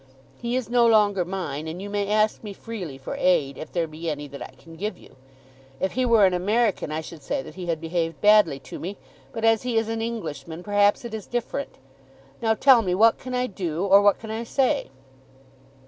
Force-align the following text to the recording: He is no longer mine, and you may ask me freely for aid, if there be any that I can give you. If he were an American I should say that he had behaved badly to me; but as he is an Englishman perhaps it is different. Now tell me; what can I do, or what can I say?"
He 0.41 0.55
is 0.55 0.67
no 0.67 0.87
longer 0.87 1.23
mine, 1.23 1.67
and 1.67 1.79
you 1.79 1.87
may 1.87 2.07
ask 2.07 2.43
me 2.43 2.53
freely 2.53 2.97
for 2.97 3.13
aid, 3.19 3.55
if 3.55 3.71
there 3.71 3.85
be 3.85 4.09
any 4.09 4.27
that 4.29 4.41
I 4.41 4.55
can 4.55 4.75
give 4.75 4.97
you. 4.97 5.15
If 5.79 5.91
he 5.91 6.07
were 6.07 6.25
an 6.25 6.33
American 6.33 6.91
I 6.91 7.01
should 7.01 7.21
say 7.21 7.43
that 7.43 7.53
he 7.53 7.67
had 7.67 7.79
behaved 7.79 8.19
badly 8.19 8.57
to 8.61 8.79
me; 8.79 8.97
but 9.31 9.45
as 9.45 9.61
he 9.61 9.77
is 9.77 9.89
an 9.89 10.01
Englishman 10.01 10.63
perhaps 10.63 11.05
it 11.05 11.13
is 11.13 11.27
different. 11.27 11.77
Now 12.41 12.55
tell 12.55 12.81
me; 12.81 12.95
what 12.95 13.19
can 13.19 13.35
I 13.35 13.45
do, 13.45 13.85
or 13.85 14.01
what 14.01 14.17
can 14.17 14.31
I 14.31 14.43
say?" 14.43 14.89